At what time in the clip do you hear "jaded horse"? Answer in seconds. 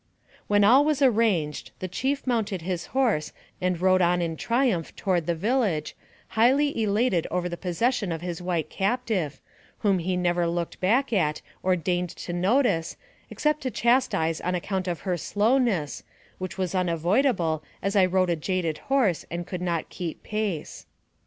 18.35-19.23